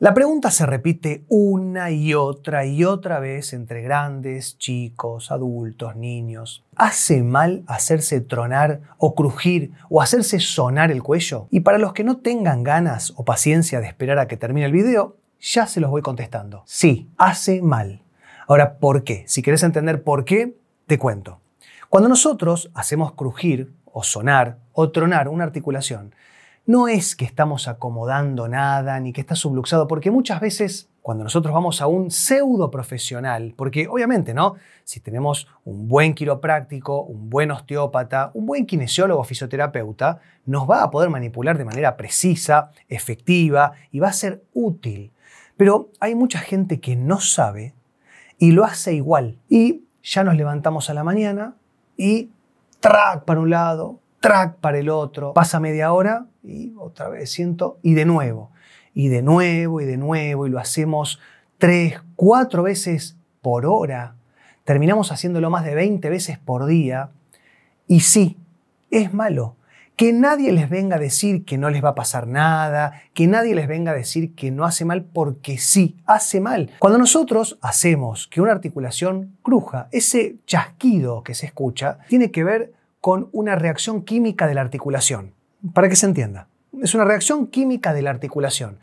[0.00, 6.64] La pregunta se repite una y otra y otra vez entre grandes, chicos, adultos, niños.
[6.76, 11.48] ¿Hace mal hacerse tronar o crujir o hacerse sonar el cuello?
[11.50, 14.72] Y para los que no tengan ganas o paciencia de esperar a que termine el
[14.72, 16.62] video, ya se los voy contestando.
[16.64, 18.04] Sí, hace mal.
[18.46, 19.24] Ahora, ¿por qué?
[19.26, 20.56] Si quieres entender por qué,
[20.86, 21.40] te cuento.
[21.88, 26.14] Cuando nosotros hacemos crujir o sonar o tronar una articulación,
[26.68, 31.54] no es que estamos acomodando nada ni que está subluxado, porque muchas veces cuando nosotros
[31.54, 34.56] vamos a un pseudo profesional, porque obviamente, ¿no?
[34.84, 40.90] Si tenemos un buen quiropráctico, un buen osteópata, un buen kinesiólogo fisioterapeuta, nos va a
[40.90, 45.10] poder manipular de manera precisa, efectiva y va a ser útil.
[45.56, 47.72] Pero hay mucha gente que no sabe
[48.38, 49.38] y lo hace igual.
[49.48, 51.54] Y ya nos levantamos a la mañana
[51.96, 52.28] y
[52.80, 57.78] track para un lado, track para el otro, pasa media hora y otra vez siento,
[57.82, 58.50] y de nuevo,
[58.94, 61.20] y de nuevo, y de nuevo, y lo hacemos
[61.58, 64.14] tres, cuatro veces por hora.
[64.64, 67.10] Terminamos haciéndolo más de 20 veces por día.
[67.86, 68.36] Y sí,
[68.90, 69.56] es malo.
[69.96, 73.54] Que nadie les venga a decir que no les va a pasar nada, que nadie
[73.54, 76.70] les venga a decir que no hace mal porque sí, hace mal.
[76.78, 82.74] Cuando nosotros hacemos que una articulación cruja, ese chasquido que se escucha tiene que ver
[83.00, 85.34] con una reacción química de la articulación.
[85.72, 86.48] Para que se entienda.
[86.82, 88.78] Es una reacción química de la articulación.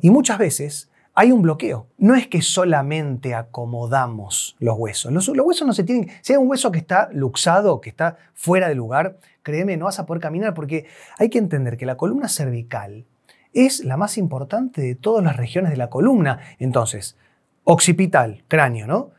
[0.00, 1.86] Y muchas veces hay un bloqueo.
[1.98, 5.12] No es que solamente acomodamos los huesos.
[5.12, 6.08] Los, huesos no se tienen...
[6.22, 9.98] Si hay un hueso que está luxado, que está fuera de lugar, créeme, no vas
[9.98, 10.86] a poder caminar porque
[11.18, 13.04] hay que entender que la columna cervical
[13.52, 16.40] es la más importante de todas las regiones de la columna.
[16.58, 17.16] Entonces,
[17.64, 19.10] occipital, cráneo, ¿no?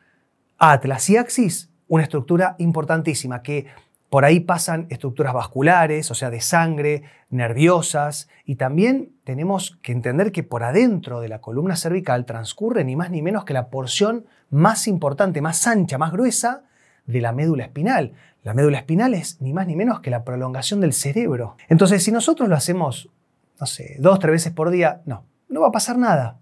[0.57, 3.67] Atlas y axis, una estructura importantísima que
[4.11, 10.33] por ahí pasan estructuras vasculares, o sea, de sangre, nerviosas, y también tenemos que entender
[10.33, 14.25] que por adentro de la columna cervical transcurre ni más ni menos que la porción
[14.49, 16.63] más importante, más ancha, más gruesa
[17.05, 18.11] de la médula espinal.
[18.43, 21.55] La médula espinal es ni más ni menos que la prolongación del cerebro.
[21.69, 23.07] Entonces, si nosotros lo hacemos,
[23.61, 26.38] no sé, dos, tres veces por día, no, no va a pasar nada.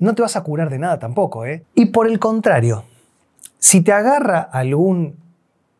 [0.00, 1.62] No te vas a curar de nada tampoco, ¿eh?
[1.76, 2.86] Y por el contrario,
[3.60, 5.21] si te agarra algún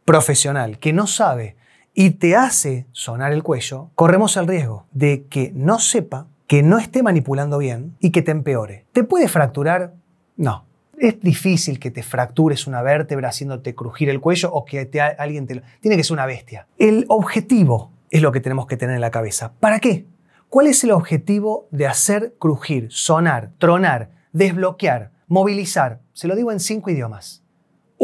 [0.04, 1.56] profesional que no sabe
[1.94, 6.78] y te hace sonar el cuello, corremos el riesgo de que no sepa, que no
[6.78, 8.86] esté manipulando bien y que te empeore.
[8.92, 9.94] ¿Te puede fracturar?
[10.36, 10.64] No.
[10.98, 15.56] Es difícil que te fractures una vértebra haciéndote crujir el cuello o que alguien te
[15.56, 15.62] lo...
[15.80, 16.66] Tiene que ser una bestia.
[16.78, 19.52] El objetivo es lo que tenemos que tener en la cabeza.
[19.58, 20.06] ¿Para qué?
[20.48, 26.00] ¿Cuál es el objetivo de hacer crujir, sonar, tronar, desbloquear, movilizar?
[26.12, 27.41] Se lo digo en cinco idiomas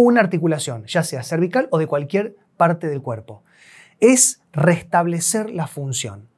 [0.04, 3.42] una articulación, ya sea cervical o de cualquier parte del cuerpo.
[3.98, 6.28] Es restablecer la función.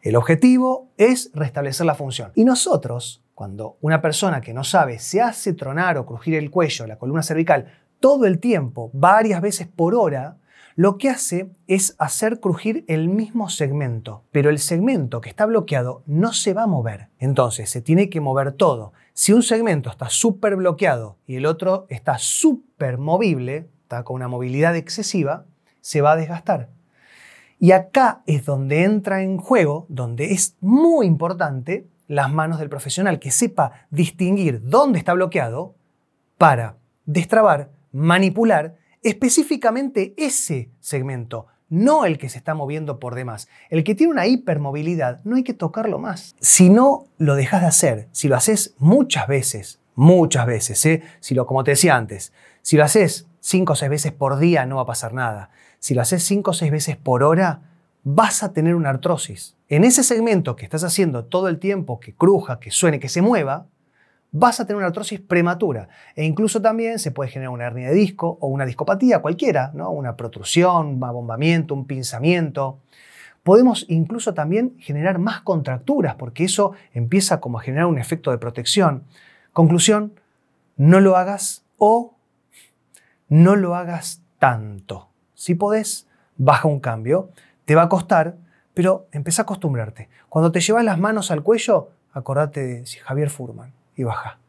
[0.00, 2.32] El objetivo es restablecer la función.
[2.34, 6.88] Y nosotros, cuando una persona que no sabe se hace tronar o crujir el cuello,
[6.88, 10.38] la columna cervical, todo el tiempo, varias veces por hora,
[10.74, 16.02] lo que hace es hacer crujir el mismo segmento, pero el segmento que está bloqueado
[16.06, 17.08] no se va a mover.
[17.18, 18.92] Entonces se tiene que mover todo.
[19.12, 24.28] Si un segmento está súper bloqueado y el otro está súper movible, está con una
[24.28, 25.44] movilidad excesiva,
[25.80, 26.70] se va a desgastar.
[27.58, 33.18] Y acá es donde entra en juego, donde es muy importante las manos del profesional,
[33.18, 35.74] que sepa distinguir dónde está bloqueado
[36.38, 43.48] para destrabar, manipular específicamente ese segmento, no el que se está moviendo por demás.
[43.70, 46.36] El que tiene una hipermovilidad, no hay que tocarlo más.
[46.40, 51.02] Si no lo dejas de hacer, si lo haces muchas veces, muchas veces, ¿eh?
[51.20, 54.66] si lo, como te decía antes, si lo haces cinco o seis veces por día
[54.66, 55.50] no va a pasar nada.
[55.78, 57.62] Si lo haces cinco o seis veces por hora,
[58.04, 59.56] vas a tener una artrosis.
[59.68, 63.22] En ese segmento que estás haciendo todo el tiempo, que cruja, que suene, que se
[63.22, 63.66] mueva,
[64.32, 65.88] vas a tener una artrosis prematura.
[66.16, 69.90] E incluso también se puede generar una hernia de disco o una discopatía cualquiera, ¿no?
[69.90, 72.80] una protrusión, un abombamiento, un pinzamiento.
[73.42, 78.38] Podemos incluso también generar más contracturas porque eso empieza como a generar un efecto de
[78.38, 79.04] protección.
[79.52, 80.14] Conclusión,
[80.76, 82.14] no lo hagas o
[83.28, 85.08] no lo hagas tanto.
[85.34, 87.30] Si podés, baja un cambio.
[87.64, 88.36] Te va a costar,
[88.74, 90.08] pero empieza a acostumbrarte.
[90.28, 93.72] Cuando te llevas las manos al cuello, acordate de Javier Furman
[94.02, 94.38] y baja.